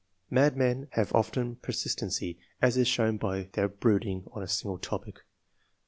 [0.31, 5.19] Madmen have often persistency, as is shown by their brooding on a single topic.